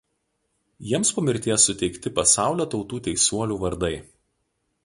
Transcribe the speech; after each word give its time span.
Jiems 0.91 1.11
po 1.17 1.23
mirties 1.27 1.67
suteikti 1.69 2.13
Pasaulio 2.21 2.67
tautų 2.75 3.01
teisuolių 3.09 3.63
vardai. 3.67 3.93